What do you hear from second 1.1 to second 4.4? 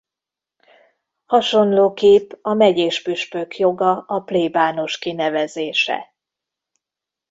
Hasonlóképp a megyés püspök joga a